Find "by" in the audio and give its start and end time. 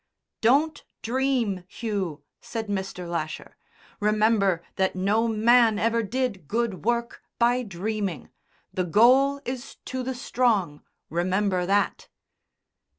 7.37-7.61